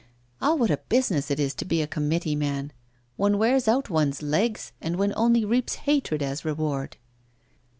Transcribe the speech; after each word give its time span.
Ah! 0.41 0.55
what 0.55 0.71
a 0.71 0.77
business 0.89 1.29
it 1.29 1.39
is 1.39 1.53
to 1.53 1.63
be 1.63 1.79
a 1.79 1.85
committee 1.85 2.35
man! 2.35 2.71
One 3.17 3.37
wears 3.37 3.67
out 3.67 3.91
one's 3.91 4.23
legs, 4.23 4.71
and 4.81 4.95
one 4.97 5.13
only 5.15 5.45
reaps 5.45 5.75
hatred 5.75 6.23
as 6.23 6.43
reward. 6.43 6.97